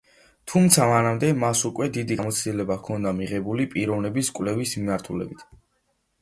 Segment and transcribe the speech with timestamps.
[0.51, 5.47] თუმცა მანამდე, მას უკვე დიდი გამოცდილება ჰქონდა მიღებული პიროვნების კვლევის მიმართულებით.